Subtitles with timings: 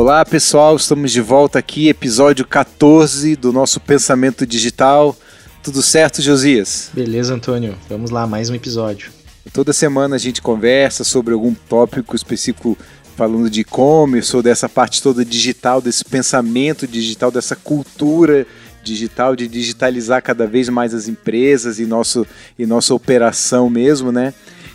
[0.00, 5.14] Olá pessoal, estamos de volta aqui, episódio 14 do nosso Pensamento Digital.
[5.62, 6.90] Tudo certo, Josias?
[6.94, 7.76] Beleza, Antônio.
[7.86, 9.12] Vamos lá, mais um episódio.
[9.52, 12.78] Toda semana a gente conversa sobre algum tópico específico
[13.14, 18.46] falando de e-commerce ou dessa parte toda digital, desse pensamento digital, dessa cultura
[18.82, 22.26] digital, de digitalizar cada vez mais as empresas e, nosso,
[22.58, 24.32] e nossa operação mesmo, né?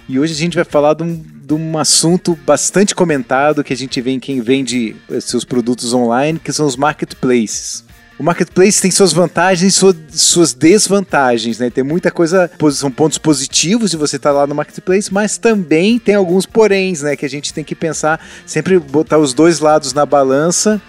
[0.08, 3.78] E hoje a gente vai falar de um, de um assunto bastante comentado que a
[3.78, 7.84] gente vê em quem vende seus produtos online, que são os marketplaces.
[8.18, 11.70] O marketplace tem suas vantagens e suas desvantagens, né?
[11.70, 16.16] Tem muita coisa, são pontos positivos de você estar lá no marketplace, mas também tem
[16.16, 17.16] alguns poréns, né?
[17.16, 20.82] Que a gente tem que pensar, sempre botar os dois lados na balança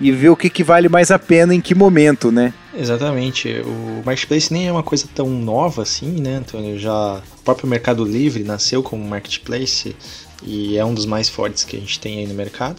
[0.00, 2.52] e ver o que, que vale mais a pena em que momento, né?
[2.78, 3.48] Exatamente.
[3.60, 6.78] O marketplace nem é uma coisa tão nova assim, né, Antônio?
[6.78, 9.96] Já o próprio Mercado Livre nasceu como marketplace
[10.44, 12.76] e é um dos mais fortes que a gente tem aí no mercado.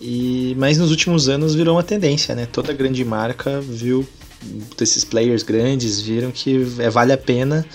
[0.00, 2.46] E mas nos últimos anos virou uma tendência, né?
[2.46, 4.06] Toda grande marca viu
[4.78, 7.66] desses players grandes viram que é, vale a pena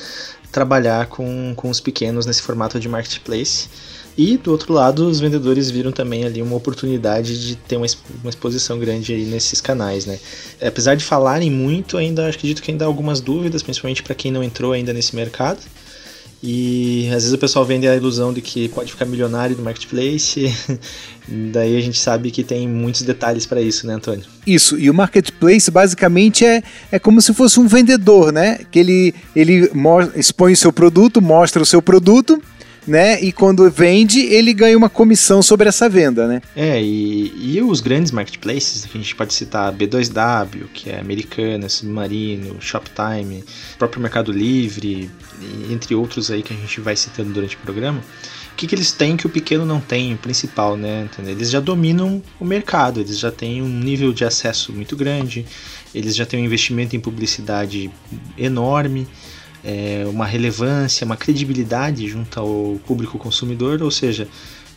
[0.52, 3.68] trabalhar com, com os pequenos nesse formato de marketplace.
[4.18, 7.86] E do outro lado, os vendedores viram também ali uma oportunidade de ter uma,
[8.22, 10.20] uma exposição grande aí nesses canais, né?
[10.62, 14.44] Apesar de falarem muito, ainda acredito que ainda há algumas dúvidas, principalmente para quem não
[14.44, 15.60] entrou ainda nesse mercado.
[16.42, 20.54] E às vezes o pessoal vende a ilusão de que pode ficar milionário no marketplace.
[21.28, 24.23] Daí a gente sabe que tem muitos detalhes para isso, né, Antônio?
[24.48, 28.60] Isso, e o marketplace basicamente é, é como se fosse um vendedor, né?
[28.72, 29.70] Que ele, ele
[30.16, 32.42] expõe o seu produto, mostra o seu produto
[32.90, 33.22] né?
[33.22, 36.42] E quando vende, ele ganha uma comissão sobre essa venda, né?
[36.56, 41.70] É, e, e os grandes marketplaces, que a gente pode citar B2W, que é Americana,
[41.70, 43.44] Submarino, Shoptime,
[43.78, 45.10] próprio Mercado Livre,
[45.70, 48.00] entre outros aí que a gente vai citando durante o programa.
[48.52, 51.08] O que, que eles têm que o pequeno não tem, o principal, né?
[51.26, 55.45] Eles já dominam o mercado, eles já têm um nível de acesso muito grande,
[55.95, 57.89] eles já têm um investimento em publicidade
[58.38, 59.08] enorme
[59.64, 64.27] é, uma relevância, uma credibilidade junto ao público consumidor, ou seja,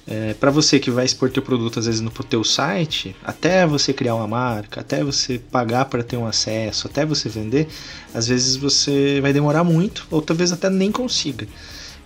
[0.06, 3.92] é, para você que vai expor teu produto às vezes no teu site, até você
[3.92, 7.68] criar uma marca, até você pagar para ter um acesso, até você vender,
[8.12, 11.46] às vezes você vai demorar muito, ou talvez até nem consiga.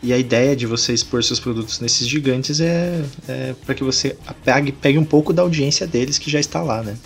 [0.03, 4.15] E a ideia de você expor seus produtos nesses gigantes é, é para que você
[4.45, 6.97] pegue, pegue um pouco da audiência deles que já está lá, né?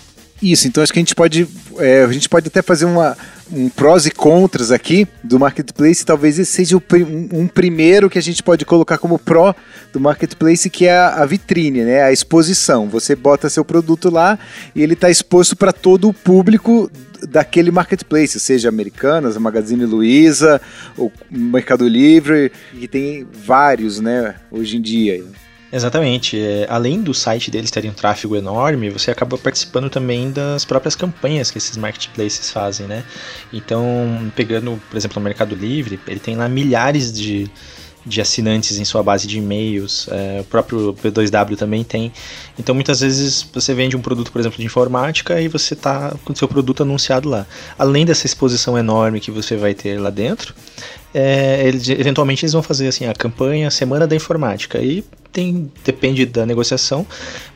[0.43, 1.47] Isso, então acho que a gente pode,
[1.79, 3.17] é, a gente pode até fazer uma,
[3.53, 6.05] um prós e contras aqui do marketplace.
[6.05, 9.55] Talvez esse seja o, um, um, primeiro que a gente pode colocar como pró
[9.93, 12.03] do marketplace, que é a, a vitrine, né?
[12.03, 12.89] A exposição.
[12.89, 14.39] Você bota seu produto lá
[14.75, 16.91] e ele está exposto para todo o público
[17.29, 20.61] daquele marketplace, seja Americanas, Magazine Luiza,
[20.97, 24.37] ou Mercado Livre, que tem vários, né?
[24.51, 25.23] Hoje em dia.
[25.73, 26.41] Exatamente.
[26.41, 30.97] É, além do site deles terem um tráfego enorme, você acaba participando também das próprias
[30.97, 33.05] campanhas que esses marketplaces fazem, né?
[33.53, 37.49] Então, pegando, por exemplo, o Mercado Livre, ele tem lá milhares de,
[38.05, 42.13] de assinantes em sua base de e-mails, é, o próprio P2W também tem.
[42.59, 46.33] Então, muitas vezes você vende um produto, por exemplo, de informática e você está com
[46.33, 47.47] o seu produto anunciado lá.
[47.79, 50.53] Além dessa exposição enorme que você vai ter lá dentro,
[51.13, 54.79] é, eles, eventualmente eles vão fazer assim a campanha Semana da Informática.
[54.79, 57.07] E tem depende da negociação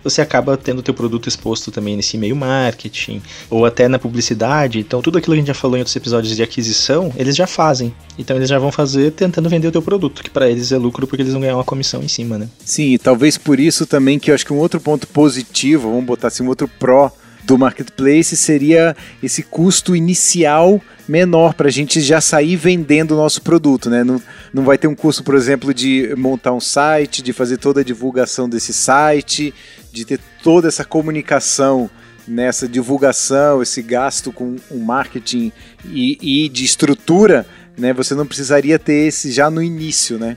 [0.03, 3.21] você acaba tendo o teu produto exposto também nesse e-mail marketing
[3.51, 4.79] ou até na publicidade.
[4.79, 7.47] Então tudo aquilo que a gente já falou em outros episódios de aquisição eles já
[7.47, 7.93] fazem.
[8.19, 11.07] Então eles já vão fazer tentando vender o teu produto que para eles é lucro
[11.07, 12.49] porque eles vão ganhar uma comissão em cima né?
[12.65, 16.05] Sim e talvez por isso também que eu acho que um outro ponto positivo vamos
[16.05, 17.11] botar assim um outro pró
[17.45, 23.43] do marketplace seria esse custo inicial menor para a gente já sair vendendo o nosso
[23.43, 24.03] produto, né?
[24.03, 24.21] Não,
[24.53, 27.85] não vai ter um custo, por exemplo, de montar um site, de fazer toda a
[27.85, 29.53] divulgação desse site,
[29.93, 31.91] de ter toda essa comunicação
[32.27, 35.53] nessa divulgação, esse gasto com o marketing
[35.85, 37.93] e, e de estrutura, né?
[37.93, 40.37] Você não precisaria ter esse já no início, né?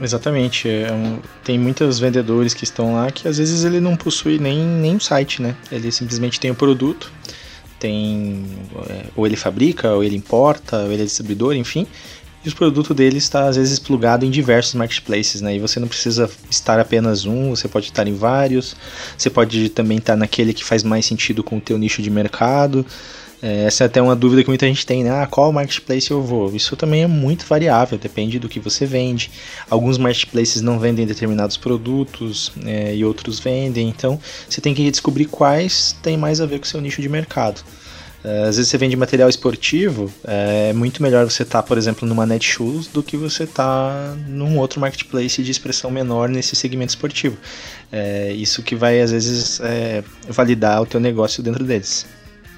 [0.00, 0.68] Exatamente.
[0.68, 4.58] É um, tem muitos vendedores que estão lá que às vezes ele não possui nem,
[4.58, 5.56] nem um site, né?
[5.70, 7.10] Ele simplesmente tem o produto
[7.78, 8.44] tem
[8.88, 11.86] é, ou ele fabrica, ou ele importa, ou ele é distribuidor, enfim.
[12.44, 15.56] E o produto dele está às vezes plugado em diversos marketplaces, né?
[15.56, 18.76] E você não precisa estar apenas um, você pode estar em vários.
[19.16, 22.86] Você pode também estar naquele que faz mais sentido com o teu nicho de mercado.
[23.40, 25.10] É, essa é até uma dúvida que muita gente tem, né?
[25.10, 26.54] Ah, qual marketplace eu vou?
[26.54, 29.30] Isso também é muito variável, depende do que você vende.
[29.70, 35.26] Alguns marketplaces não vendem determinados produtos é, e outros vendem, então você tem que descobrir
[35.26, 37.62] quais tem mais a ver com o seu nicho de mercado.
[38.28, 42.06] É, às vezes você vende material esportivo, é muito melhor você estar, tá, por exemplo,
[42.06, 46.90] numa Netshoes do que você estar tá num outro marketplace de expressão menor nesse segmento
[46.90, 47.38] esportivo.
[47.90, 52.04] É isso que vai, às vezes, é, validar o teu negócio dentro deles.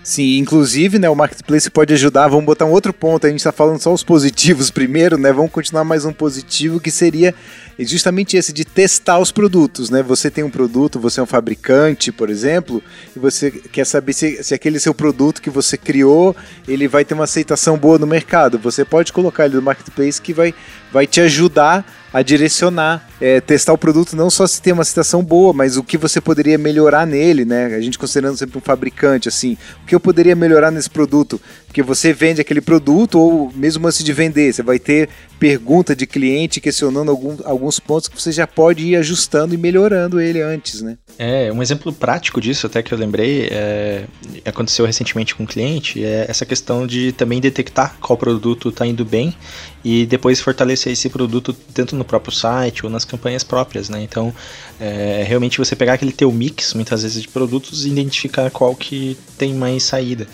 [0.02, 2.26] Sim, inclusive, né, o marketplace pode ajudar.
[2.29, 3.26] Vamos botar um outro ponto.
[3.26, 5.31] A gente está falando só os positivos primeiro, né?
[5.31, 7.35] Vamos continuar mais um positivo que seria
[7.79, 10.02] justamente esse de testar os produtos, né?
[10.02, 12.82] Você tem um produto, você é um fabricante, por exemplo,
[13.14, 16.35] e você quer saber se, se aquele seu produto que você criou,
[16.67, 18.58] ele vai ter uma aceitação boa no mercado.
[18.58, 20.55] Você pode colocar ele no marketplace que vai,
[20.91, 25.22] vai te ajudar a direcionar, é, testar o produto não só se tem uma citação
[25.22, 27.66] boa, mas o que você poderia melhorar nele, né?
[27.66, 31.40] A gente considerando sempre um fabricante, assim, o que eu poderia melhorar nesse produto?
[31.66, 35.08] Porque você vende aquele produto ou mesmo antes de vender, você vai ter
[35.40, 40.20] pergunta de cliente questionando algum, alguns pontos que você já pode ir ajustando e melhorando
[40.20, 40.98] ele antes, né?
[41.19, 44.04] É, um exemplo prático disso, até que eu lembrei, é,
[44.44, 49.02] aconteceu recentemente com um cliente, é essa questão de também detectar qual produto está indo
[49.02, 49.34] bem
[49.82, 54.02] e depois fortalecer esse produto tanto no próprio site ou nas campanhas próprias, né?
[54.02, 54.34] Então,
[54.78, 59.16] é, realmente você pegar aquele teu mix, muitas vezes, de produtos e identificar qual que
[59.38, 60.26] tem mais saída.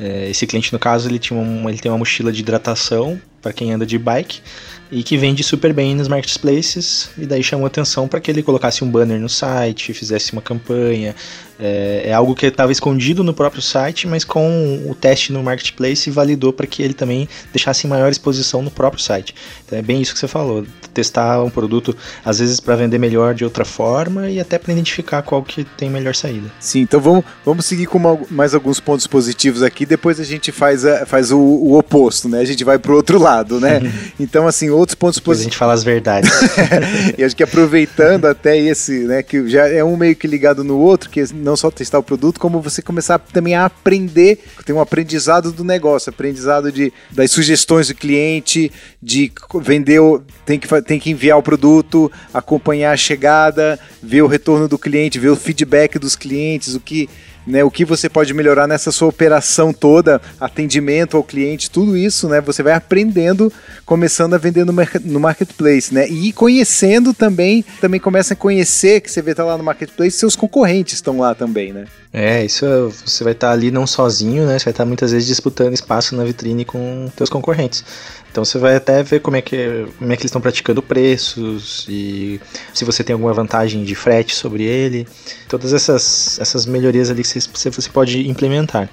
[0.00, 3.52] É, esse cliente, no caso, ele, tinha uma, ele tem uma mochila de hidratação para
[3.54, 4.42] quem anda de bike
[4.90, 8.82] e que vende super bem nos marketplaces e daí chamou atenção para que ele colocasse
[8.82, 11.14] um banner no site, fizesse uma campanha.
[11.60, 16.08] É, é algo que estava escondido no próprio site, mas com o teste no marketplace
[16.08, 19.34] validou para que ele também deixasse maior exposição no próprio site.
[19.66, 20.64] Então é bem isso que você falou,
[20.94, 25.22] testar um produto às vezes para vender melhor de outra forma e até para identificar
[25.22, 26.48] qual que tem melhor saída.
[26.60, 30.52] Sim, então vamos, vamos seguir com uma, mais alguns pontos positivos aqui, depois a gente
[30.52, 32.38] faz, a, faz o, o oposto, né?
[32.38, 33.80] A gente vai para o outro lado, né?
[34.18, 35.40] então assim, outros pontos positivos.
[35.40, 36.30] a gente fala as verdades.
[37.16, 40.78] e acho que aproveitando até esse, né, que já é um meio que ligado no
[40.78, 44.80] outro, que não só testar o produto, como você começar também a aprender, tem um
[44.80, 48.70] aprendizado do negócio, aprendizado de, das sugestões do cliente,
[49.02, 50.00] de vender,
[50.44, 55.18] tem que, tem que enviar o produto, acompanhar a chegada, ver o retorno do cliente,
[55.18, 57.08] ver o feedback dos clientes, o que
[57.48, 62.28] né, o que você pode melhorar nessa sua operação toda, atendimento ao cliente, tudo isso,
[62.28, 63.52] né, você vai aprendendo,
[63.86, 64.74] começando a vender no,
[65.04, 69.56] no marketplace, né, e conhecendo também, também começa a conhecer, que você vê tá lá
[69.56, 71.86] no marketplace, seus concorrentes estão lá também, né.
[72.12, 74.86] É, isso é, você vai estar tá ali não sozinho, né, você vai estar tá
[74.86, 77.84] muitas vezes disputando espaço na vitrine com teus concorrentes.
[78.30, 81.86] Então você vai até ver como é que, como é que eles estão praticando preços
[81.88, 82.40] e
[82.72, 85.06] se você tem alguma vantagem de frete sobre ele.
[85.48, 88.88] Todas essas, essas melhorias ali que você, você pode implementar.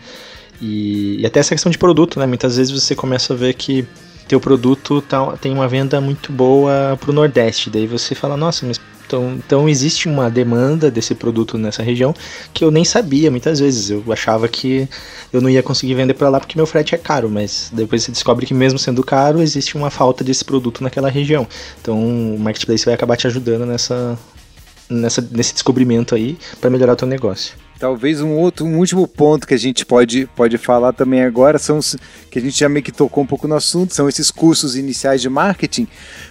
[0.62, 2.26] E, e até essa questão de produto, né?
[2.26, 3.86] Muitas vezes você começa a ver que
[4.28, 7.70] teu produto tá, tem uma venda muito boa para o Nordeste.
[7.70, 12.14] Daí você fala, nossa, mas então, então existe uma demanda desse produto nessa região
[12.54, 13.90] que eu nem sabia muitas vezes.
[13.90, 14.90] Eu achava que
[15.32, 18.12] eu não ia conseguir vender para lá porque meu frete é caro, mas depois você
[18.12, 21.48] descobre que mesmo sendo caro, existe uma falta desse produto naquela região.
[21.82, 21.98] Então
[22.36, 24.18] o marketplace vai acabar te ajudando nessa,
[24.90, 27.65] nessa nesse descobrimento aí para melhorar o teu negócio.
[27.78, 31.78] Talvez um outro, um último ponto que a gente pode, pode falar também agora são
[31.78, 31.98] os
[32.32, 35.22] que a gente já meio que tocou um pouco no assunto, são esses cursos iniciais
[35.22, 35.88] de marketing,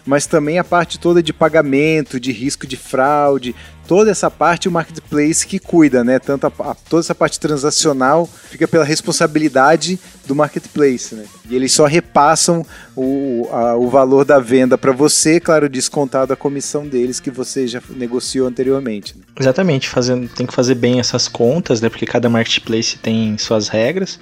[0.07, 3.55] mas também a parte toda de pagamento, de risco de fraude,
[3.87, 6.19] toda essa parte o marketplace que cuida, né?
[6.19, 11.25] Tanto a, a, toda essa parte transacional fica pela responsabilidade do marketplace, né?
[11.49, 12.65] E eles só repassam
[12.97, 17.67] o, a, o valor da venda para você, claro, descontado a comissão deles que você
[17.67, 19.17] já negociou anteriormente.
[19.17, 19.25] Né?
[19.39, 21.89] Exatamente, fazendo, tem que fazer bem essas contas, né?
[21.89, 24.19] Porque cada marketplace tem suas regras,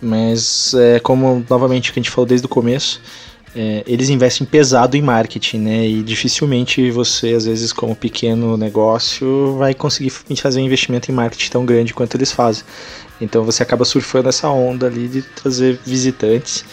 [0.00, 3.00] mas é como novamente que a gente falou desde o começo
[3.54, 5.86] é, eles investem pesado em marketing, né?
[5.86, 11.50] E dificilmente você, às vezes, como pequeno negócio, vai conseguir fazer um investimento em marketing
[11.50, 12.64] tão grande quanto eles fazem.
[13.20, 16.64] Então você acaba surfando essa onda ali de trazer visitantes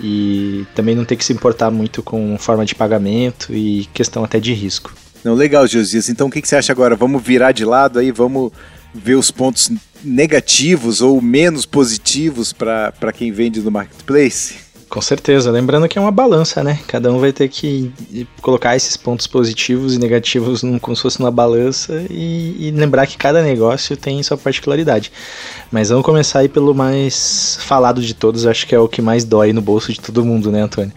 [0.00, 4.38] e também não ter que se importar muito com forma de pagamento e questão até
[4.38, 4.92] de risco.
[5.22, 6.08] Não, legal, Josias.
[6.08, 6.94] Então o que, que você acha agora?
[6.94, 8.52] Vamos virar de lado aí, vamos
[8.94, 9.70] ver os pontos
[10.02, 14.63] negativos ou menos positivos para quem vende no marketplace?
[14.94, 15.50] Com certeza.
[15.50, 16.78] Lembrando que é uma balança, né?
[16.86, 17.92] Cada um vai ter que
[18.40, 23.04] colocar esses pontos positivos e negativos num, como se fosse numa balança e, e, lembrar
[23.08, 25.10] que cada negócio tem sua particularidade.
[25.72, 29.24] Mas vamos começar aí pelo mais falado de todos, acho que é o que mais
[29.24, 30.92] dói no bolso de todo mundo, né, Antônio?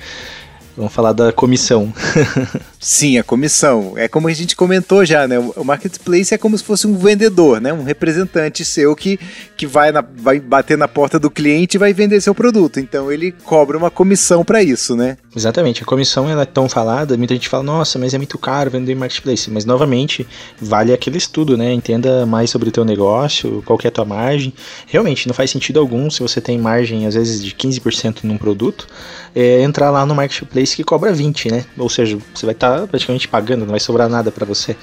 [0.78, 1.92] Vamos falar da comissão.
[2.80, 3.94] Sim, a comissão.
[3.98, 5.40] É como a gente comentou já, né?
[5.40, 7.74] O marketplace é como se fosse um vendedor, né?
[7.74, 9.20] Um representante seu que,
[9.58, 12.80] que vai, na, vai bater na porta do cliente e vai vender seu produto.
[12.80, 15.18] Então ele cobra uma comissão para isso, né?
[15.38, 18.72] Exatamente, a comissão ela é tão falada, muita gente fala, nossa, mas é muito caro
[18.72, 20.26] vender em marketplace, mas novamente,
[20.60, 21.72] vale aquele estudo, né?
[21.72, 24.52] Entenda mais sobre o teu negócio, qual é a tua margem.
[24.88, 28.88] Realmente, não faz sentido algum se você tem margem, às vezes, de 15% num produto,
[29.36, 31.66] é, entrar lá no marketplace que cobra 20%, né?
[31.78, 34.76] Ou seja, você vai estar tá praticamente pagando, não vai sobrar nada para você.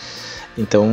[0.56, 0.88] Então,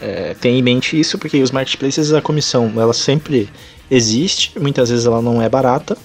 [0.00, 3.48] é, tenha em mente isso, porque os marketplaces, a comissão, ela sempre
[3.88, 5.96] existe, muitas vezes ela não é barata,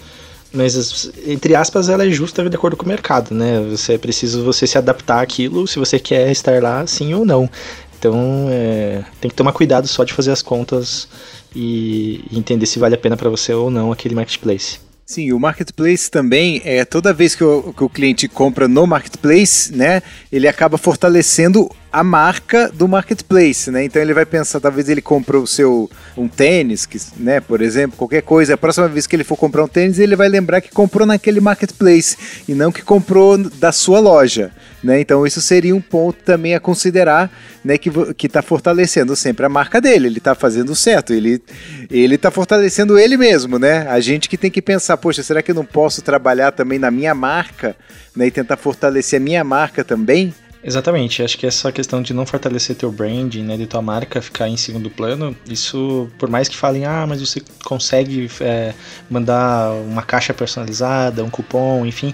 [0.51, 3.59] mas entre aspas ela é justa de acordo com o mercado, né?
[3.69, 7.49] Você é preciso você se adaptar àquilo se você quer estar lá, sim ou não.
[7.97, 11.07] Então é, tem que tomar cuidado só de fazer as contas
[11.55, 14.79] e entender se vale a pena para você ou não aquele marketplace.
[15.05, 19.75] Sim, o marketplace também é toda vez que o, que o cliente compra no marketplace,
[19.75, 23.83] né, ele acaba fortalecendo a marca do marketplace, né?
[23.83, 27.97] Então ele vai pensar, talvez ele comprou o seu um tênis, que, né, por exemplo,
[27.97, 30.69] qualquer coisa, a próxima vez que ele for comprar um tênis, ele vai lembrar que
[30.69, 32.15] comprou naquele marketplace
[32.47, 34.51] e não que comprou da sua loja,
[34.83, 34.99] né?
[34.99, 37.31] Então isso seria um ponto também a considerar,
[37.63, 41.41] né, que que está fortalecendo sempre a marca dele, ele está fazendo certo, ele
[41.89, 43.87] ele está fortalecendo ele mesmo, né?
[43.87, 46.91] A gente que tem que pensar, poxa, será que eu não posso trabalhar também na
[46.91, 47.75] minha marca,
[48.15, 50.33] né, e tentar fortalecer a minha marca também?
[50.61, 54.49] Exatamente, acho que essa questão de não fortalecer teu branding, né, de tua marca ficar
[54.49, 58.73] em segundo plano, isso, por mais que falem, ah, mas você consegue é,
[59.09, 62.13] mandar uma caixa personalizada, um cupom, enfim,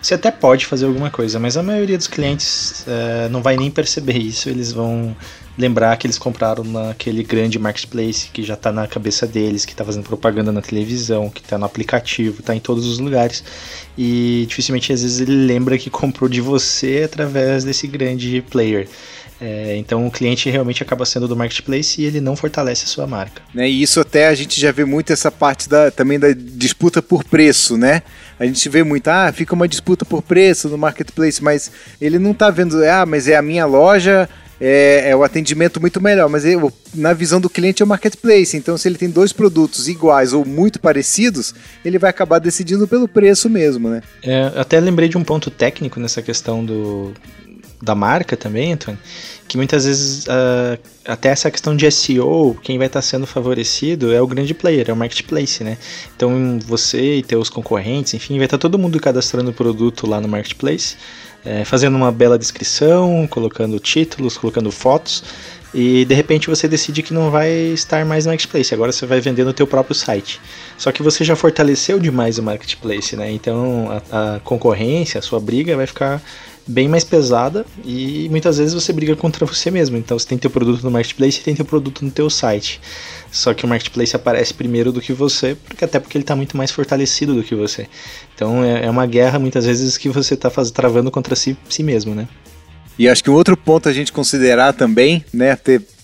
[0.00, 3.70] você até pode fazer alguma coisa, mas a maioria dos clientes é, não vai nem
[3.70, 5.14] perceber isso, eles vão
[5.58, 9.84] lembrar que eles compraram naquele grande marketplace que já está na cabeça deles, que está
[9.84, 13.44] fazendo propaganda na televisão, que está no aplicativo, está em todos os lugares.
[13.98, 18.88] E dificilmente às vezes ele lembra que comprou de você através desse grande player.
[19.40, 23.06] É, então o cliente realmente acaba sendo do marketplace e ele não fortalece a sua
[23.06, 23.40] marca.
[23.54, 27.00] Né, e isso até a gente já vê muito essa parte da, também da disputa
[27.00, 28.02] por preço, né?
[28.38, 31.70] A gente vê muito, ah, fica uma disputa por preço no marketplace, mas
[32.00, 34.28] ele não está vendo, ah, mas é a minha loja,
[34.60, 38.56] é, é o atendimento muito melhor, mas eu, na visão do cliente é o marketplace.
[38.56, 41.54] Então, se ele tem dois produtos iguais ou muito parecidos,
[41.84, 44.02] ele vai acabar decidindo pelo preço mesmo, né?
[44.22, 47.14] É, até lembrei de um ponto técnico nessa questão do,
[47.82, 48.98] da marca também, Antônio,
[49.48, 54.20] que muitas vezes uh, até essa questão de SEO, quem vai estar sendo favorecido é
[54.20, 55.78] o grande player, é o marketplace, né?
[56.14, 60.28] Então você e teus concorrentes, enfim, vai estar todo mundo cadastrando o produto lá no
[60.28, 60.96] marketplace
[61.44, 65.22] é, fazendo uma bela descrição, colocando títulos, colocando fotos,
[65.72, 69.20] e de repente você decide que não vai estar mais no marketplace, agora você vai
[69.20, 70.40] vender no teu próprio site.
[70.76, 73.30] Só que você já fortaleceu demais o marketplace, né?
[73.30, 76.20] Então a, a concorrência, a sua briga vai ficar
[76.66, 79.96] bem mais pesada e muitas vezes você briga contra você mesmo.
[79.96, 82.80] Então você tem teu produto no marketplace e tem teu produto no teu site.
[83.30, 86.56] Só que o marketplace aparece primeiro do que você, porque até porque ele está muito
[86.56, 87.88] mais fortalecido do que você.
[88.34, 92.14] Então é, é uma guerra muitas vezes que você está travando contra si, si mesmo,
[92.14, 92.28] né?
[92.98, 95.56] E acho que um outro ponto a gente considerar também, né,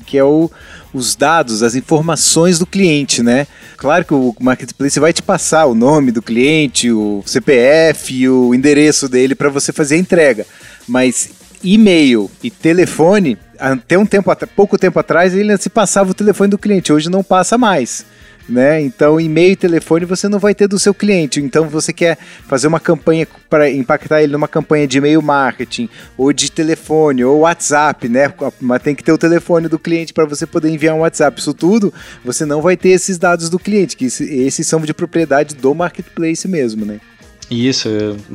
[0.06, 0.50] que é o,
[0.96, 3.46] os dados, as informações do cliente, né?
[3.76, 9.08] Claro que o marketplace vai te passar o nome do cliente, o CPF, o endereço
[9.08, 10.46] dele para você fazer a entrega,
[10.88, 11.30] mas
[11.62, 16.58] e-mail e telefone, até um tempo, pouco tempo atrás, ele se passava o telefone do
[16.58, 18.04] cliente, hoje não passa mais
[18.48, 18.80] né?
[18.80, 21.40] Então, e-mail e telefone você não vai ter do seu cliente.
[21.40, 26.32] Então, você quer fazer uma campanha para impactar ele numa campanha de e-mail marketing, ou
[26.32, 28.32] de telefone, ou WhatsApp, né?
[28.60, 31.40] Mas tem que ter o telefone do cliente para você poder enviar um WhatsApp.
[31.40, 31.92] Isso tudo,
[32.24, 36.46] você não vai ter esses dados do cliente, que esses são de propriedade do marketplace
[36.46, 37.00] mesmo, né?
[37.48, 37.88] Isso,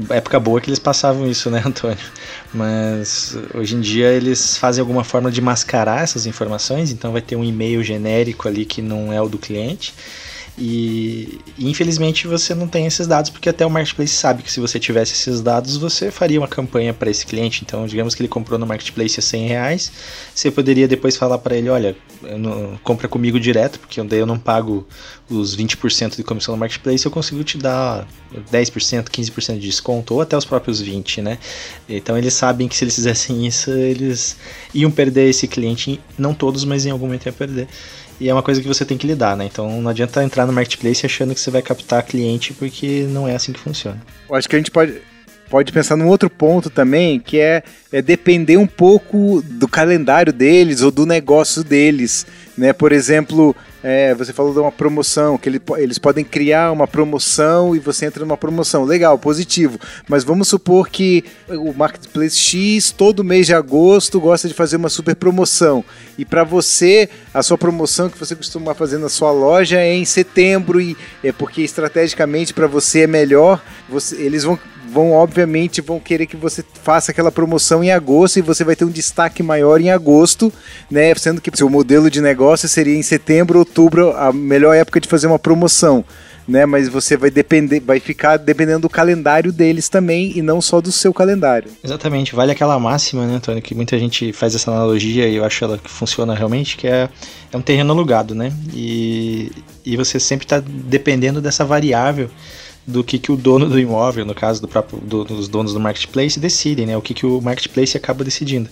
[0.09, 1.97] época boa que eles passavam isso, né, Antônio?
[2.53, 7.35] Mas hoje em dia eles fazem alguma forma de mascarar essas informações, então vai ter
[7.35, 9.93] um e-mail genérico ali que não é o do cliente
[10.57, 14.79] e, infelizmente você não tem esses dados, porque até o marketplace sabe que se você
[14.79, 17.63] tivesse esses dados, você faria uma campanha para esse cliente.
[17.65, 19.91] Então, digamos que ele comprou no marketplace a 100 reais,
[20.33, 21.95] você poderia depois falar para ele: olha,
[22.37, 24.85] não, compra comigo direto, porque daí eu não pago
[25.29, 28.05] os 20% de comissão no marketplace, eu consigo te dar
[28.51, 31.37] 10%, 15% de desconto, ou até os próprios 20%, né?
[31.87, 34.35] Então, eles sabem que se eles fizessem isso, eles
[34.73, 37.67] iam perder esse cliente, não todos, mas em algum momento iam perder.
[38.21, 39.45] E é uma coisa que você tem que lidar, né?
[39.51, 43.35] Então não adianta entrar no marketplace achando que você vai captar cliente, porque não é
[43.35, 43.99] assim que funciona.
[44.29, 45.01] Eu acho que a gente pode,
[45.49, 50.83] pode pensar num outro ponto também, que é, é depender um pouco do calendário deles
[50.83, 52.27] ou do negócio deles.
[52.55, 52.71] Né?
[52.71, 57.75] Por exemplo, é, você falou de uma promoção, que ele, eles podem criar uma promoção
[57.75, 58.83] e você entra numa promoção.
[58.83, 59.79] Legal, positivo.
[60.07, 64.89] Mas vamos supor que o Marketplace X, todo mês de agosto, gosta de fazer uma
[64.89, 65.83] super promoção.
[66.17, 70.05] E para você, a sua promoção que você costuma fazer na sua loja é em
[70.05, 74.59] setembro, e é porque estrategicamente para você é melhor, você, eles vão
[74.91, 78.85] vão obviamente vão querer que você faça aquela promoção em agosto e você vai ter
[78.85, 80.51] um destaque maior em agosto,
[80.89, 81.13] né?
[81.15, 85.27] Sendo que seu modelo de negócio seria em setembro, outubro, a melhor época de fazer
[85.27, 86.03] uma promoção
[86.47, 86.65] né?
[86.65, 90.91] Mas você vai depender, vai ficar dependendo do calendário deles também e não só do
[90.91, 91.71] seu calendário.
[91.83, 95.63] Exatamente, vale aquela máxima, né, Antônio, que muita gente faz essa analogia e eu acho
[95.63, 97.07] ela que funciona realmente, que é,
[97.51, 98.51] é um terreno alugado, né?
[98.73, 99.51] E,
[99.85, 102.29] e você sempre está dependendo dessa variável
[102.85, 105.79] do que, que o dono do imóvel, no caso do próprio, do, dos donos do
[105.79, 106.97] marketplace, decidem, né?
[106.97, 108.69] O que, que o marketplace acaba decidindo.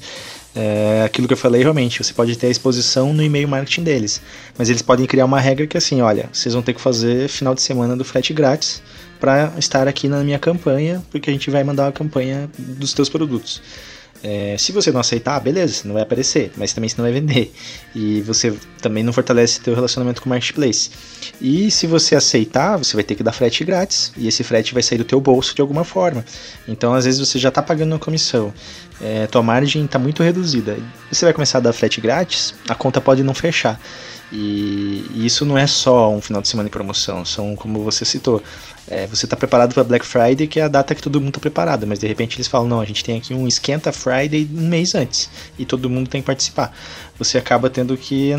[0.55, 4.19] É aquilo que eu falei realmente, você pode ter a exposição no e-mail marketing deles,
[4.57, 7.53] mas eles podem criar uma regra que assim, olha, vocês vão ter que fazer final
[7.53, 8.81] de semana do frete grátis
[9.19, 13.09] para estar aqui na minha campanha, porque a gente vai mandar a campanha dos teus
[13.09, 13.61] produtos.
[14.23, 17.13] É, se você não aceitar, beleza, você não vai aparecer, mas também você não vai
[17.13, 17.53] vender.
[17.95, 20.91] E você também não fortalece seu relacionamento com o marketplace.
[21.41, 24.83] E se você aceitar, você vai ter que dar frete grátis, e esse frete vai
[24.83, 26.25] sair do teu bolso de alguma forma.
[26.67, 28.53] Então, às vezes, você já está pagando uma comissão,
[29.01, 30.77] é, tua margem está muito reduzida.
[31.11, 33.79] Você vai começar a dar frete grátis, a conta pode não fechar.
[34.31, 38.41] E, isso não é só um final de semana de promoção, são como você citou.
[38.87, 41.39] É, você está preparado para Black Friday, que é a data que todo mundo está
[41.39, 44.67] preparado, mas de repente eles falam: não, a gente tem aqui um esquenta Friday um
[44.67, 46.75] mês antes e todo mundo tem que participar.
[47.17, 48.33] Você acaba tendo que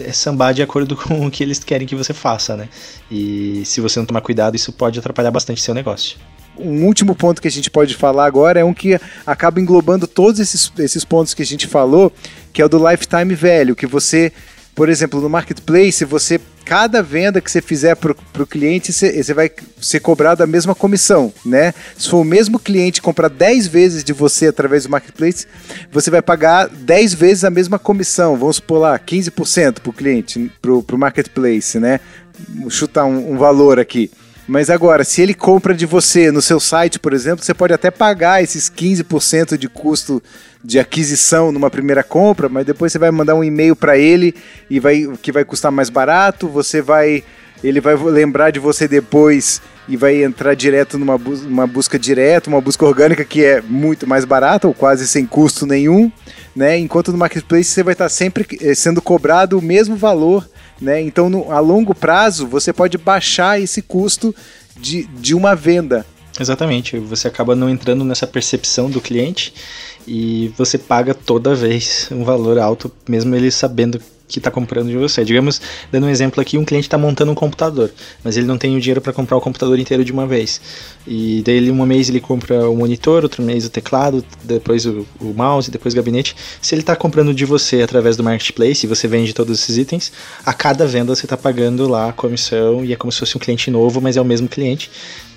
[0.00, 2.68] é, sambar de acordo com o que eles querem que você faça, né?
[3.10, 6.18] E se você não tomar cuidado, isso pode atrapalhar bastante seu negócio
[6.58, 10.38] um último ponto que a gente pode falar agora é um que acaba englobando todos
[10.40, 12.12] esses, esses pontos que a gente falou,
[12.52, 14.32] que é o do lifetime velho, que você
[14.74, 19.34] por exemplo, no marketplace, você cada venda que você fizer para o cliente, você, você,
[19.34, 19.50] vai
[19.80, 21.74] ser cobrado a mesma comissão, né?
[21.96, 25.46] Se for o mesmo cliente comprar 10 vezes de você através do marketplace,
[25.90, 28.36] você vai pagar 10 vezes a mesma comissão.
[28.36, 31.98] Vamos supor lá, 15% para o cliente, para o marketplace, né?
[32.48, 34.10] Vou chutar um, um valor aqui.
[34.50, 37.88] Mas agora, se ele compra de você no seu site, por exemplo, você pode até
[37.88, 40.20] pagar esses 15% de custo
[40.62, 44.34] de aquisição numa primeira compra, mas depois você vai mandar um e-mail para ele
[44.68, 47.22] e vai que vai custar mais barato, você vai
[47.62, 52.50] ele vai lembrar de você depois e vai entrar direto numa bu uma busca direta,
[52.50, 56.10] uma busca orgânica que é muito mais barata ou quase sem custo nenhum,
[56.56, 56.76] né?
[56.76, 60.44] Enquanto no marketplace você vai estar sempre eh, sendo cobrado o mesmo valor
[60.80, 61.00] né?
[61.00, 64.34] Então, no, a longo prazo, você pode baixar esse custo
[64.76, 66.06] de, de uma venda.
[66.38, 69.52] Exatamente, você acaba não entrando nessa percepção do cliente
[70.06, 74.00] e você paga toda vez um valor alto, mesmo ele sabendo
[74.30, 75.24] que está comprando de você.
[75.24, 77.90] Digamos, dando um exemplo aqui, um cliente está montando um computador,
[78.22, 80.60] mas ele não tem o dinheiro para comprar o computador inteiro de uma vez.
[81.06, 85.34] E daí, um mês ele compra o monitor, outro mês o teclado, depois o, o
[85.34, 86.36] mouse, depois o gabinete.
[86.62, 90.12] Se ele está comprando de você através do marketplace e você vende todos esses itens,
[90.44, 93.40] a cada venda você está pagando lá a comissão e é como se fosse um
[93.40, 94.90] cliente novo, mas é o mesmo cliente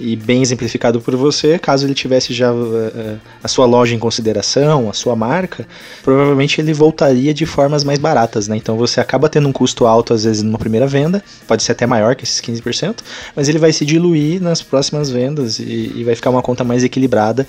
[0.04, 1.58] e bem exemplificado por você.
[1.58, 5.66] Caso ele tivesse já uh, a sua loja em consideração, a sua marca,
[6.04, 8.58] provavelmente ele voltaria de formas mais baratas, né?
[8.58, 11.86] Então você acaba tendo um custo alto às vezes numa primeira venda, pode ser até
[11.86, 12.98] maior que esses 15%,
[13.36, 16.84] mas ele vai se diluir nas próximas vendas e, e vai ficar uma conta mais
[16.84, 17.48] equilibrada,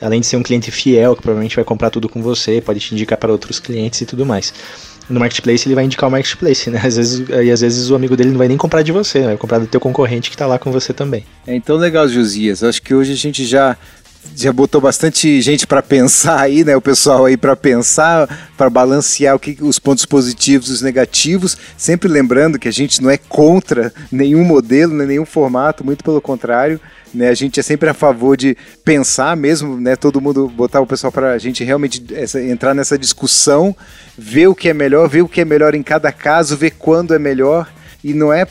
[0.00, 2.94] além de ser um cliente fiel que provavelmente vai comprar tudo com você, pode te
[2.94, 4.52] indicar para outros clientes e tudo mais
[5.08, 6.80] no marketplace ele vai indicar o marketplace, né?
[6.84, 9.26] Às vezes, e às vezes o amigo dele não vai nem comprar de você, né?
[9.26, 11.24] vai comprar do teu concorrente que está lá com você também.
[11.46, 12.62] É, então legal, Josias.
[12.62, 13.76] Acho que hoje a gente já
[14.34, 16.74] já botou bastante gente para pensar aí, né?
[16.76, 21.56] O pessoal aí para pensar, para balancear o que os pontos positivos e os negativos,
[21.76, 26.20] sempre lembrando que a gente não é contra nenhum modelo, né, nenhum formato, muito pelo
[26.20, 26.80] contrário,
[27.14, 27.28] né?
[27.28, 29.96] A gente é sempre a favor de pensar mesmo, né?
[29.96, 33.74] Todo mundo botar o pessoal para a gente realmente essa, entrar nessa discussão,
[34.18, 37.14] ver o que é melhor, ver o que é melhor em cada caso, ver quando
[37.14, 37.72] é melhor
[38.02, 38.46] e não é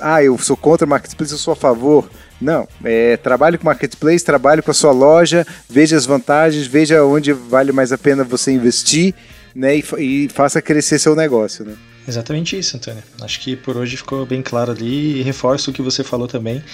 [0.00, 2.08] ah, eu sou contra o marketplace, eu sou a favor.
[2.40, 7.32] Não, é, trabalhe com marketplace, trabalhe com a sua loja, veja as vantagens, veja onde
[7.32, 9.12] vale mais a pena você investir,
[9.52, 11.74] né, e, e faça crescer seu negócio, né?
[12.08, 13.02] Exatamente isso, Antônio.
[13.20, 16.64] Acho que por hoje ficou bem claro ali e reforço o que você falou também.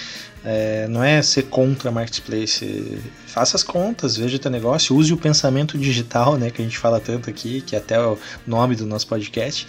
[0.45, 2.97] É, não é ser contra marketplace.
[3.27, 6.77] Faça as contas, veja o teu negócio, use o pensamento digital, né, que a gente
[6.77, 8.17] fala tanto aqui, que é até o
[8.47, 9.67] nome do nosso podcast.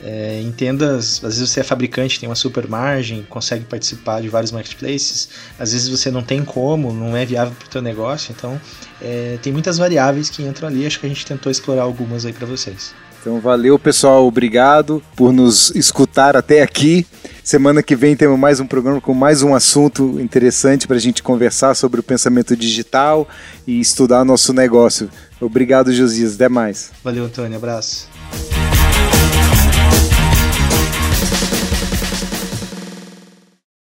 [0.00, 4.52] É, entenda, às vezes você é fabricante, tem uma super margem, consegue participar de vários
[4.52, 8.58] marketplaces, às vezes você não tem como, não é viável para o teu negócio, então
[9.02, 12.32] é, tem muitas variáveis que entram ali, acho que a gente tentou explorar algumas aí
[12.32, 12.94] para vocês.
[13.20, 17.06] Então valeu pessoal, obrigado por nos escutar até aqui.
[17.44, 21.22] Semana que vem temos mais um programa com mais um assunto interessante para a gente
[21.22, 23.28] conversar sobre o pensamento digital
[23.66, 25.10] e estudar nosso negócio.
[25.40, 26.34] Obrigado, Josias.
[26.34, 26.90] Até mais.
[27.04, 27.56] Valeu, Antônio.
[27.56, 28.09] Abraço.